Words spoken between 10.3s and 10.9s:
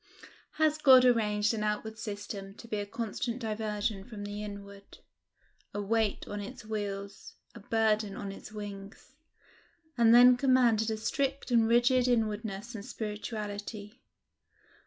commanded